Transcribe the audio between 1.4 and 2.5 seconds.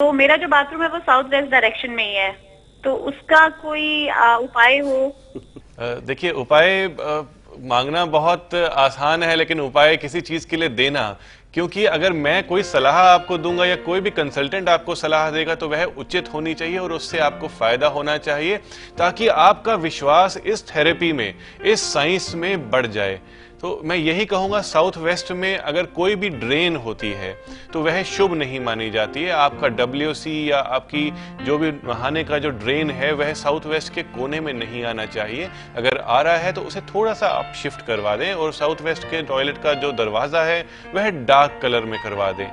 Direction में ही है।